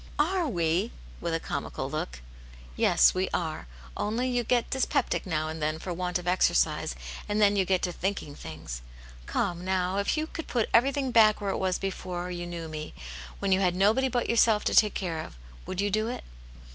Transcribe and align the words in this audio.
"Are 0.35 0.47
we?" 0.47 0.89
with 1.21 1.35
a 1.35 1.39
comical 1.39 1.87
look." 1.87 2.21
Yes, 2.75 3.13
we 3.13 3.29
are. 3.35 3.67
Only 3.95 4.27
you 4.27 4.43
get 4.43 4.71
dyspeptic 4.71 5.27
now 5.27 5.47
and 5.47 5.61
then 5.61 5.77
for 5.77 5.93
want 5.93 6.17
of 6.17 6.27
exercise, 6.27 6.95
and 7.29 7.39
then 7.39 7.55
you 7.55 7.65
get 7.65 7.83
to 7.83 7.91
think 7.91 8.23
ing 8.23 8.33
things. 8.33 8.81
Come, 9.27 9.63
now, 9.63 9.97
if 9.99 10.17
you 10.17 10.25
could 10.25 10.47
put 10.47 10.69
everything 10.73 11.11
back 11.11 11.39
where 11.39 11.51
it 11.51 11.59
was 11.59 11.77
before 11.77 12.31
you 12.31 12.47
knew 12.47 12.67
me, 12.67 12.95
when 13.37 13.51
you 13.51 13.59
had 13.59 13.75
nobody 13.75 14.07
but 14.07 14.27
yourself 14.27 14.63
to 14.63 14.73
take 14.73 14.95
care 14.95 15.19
of, 15.23 15.37
would 15.67 15.79
you 15.79 15.91
doit?" 15.91 16.23